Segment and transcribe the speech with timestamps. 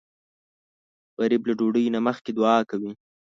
[1.21, 2.91] غریب له ډوډۍ نه مخکې دعا کوي